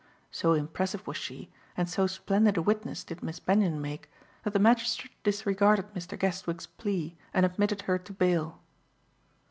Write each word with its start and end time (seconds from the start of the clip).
So 0.31 0.53
impressive 0.53 1.05
was 1.05 1.15
she, 1.17 1.51
and 1.77 1.87
so 1.87 2.07
splendid 2.07 2.57
a 2.57 2.61
witness 2.63 3.03
did 3.03 3.21
Miss 3.21 3.39
Benyon 3.39 3.79
make, 3.79 4.09
that 4.41 4.51
the 4.51 4.57
magistrate 4.57 5.13
disregarded 5.21 5.93
Mr. 5.93 6.17
Guestwick's 6.17 6.65
plea 6.65 7.15
and 7.35 7.45
admitted 7.45 7.83
her 7.83 7.99
to 7.99 8.11
bail. 8.11 8.61